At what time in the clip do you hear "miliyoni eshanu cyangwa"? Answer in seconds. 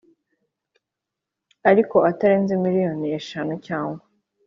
2.63-4.01